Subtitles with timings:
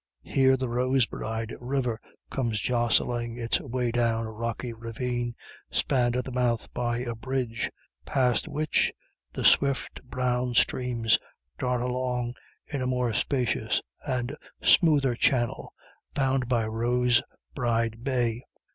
[0.23, 2.01] Here the Rosbride river
[2.31, 5.35] comes jostling its way down a rocky ravine
[5.69, 7.69] spanned at the mouth by a bridge,
[8.03, 8.91] past which
[9.31, 11.05] the swift, brown stream
[11.59, 12.33] darts along
[12.65, 15.71] in a more spacious and smoother channel,
[16.15, 18.41] bound for Rosbride Bay.